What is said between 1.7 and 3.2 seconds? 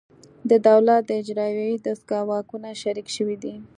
دستگاه واکونه شریک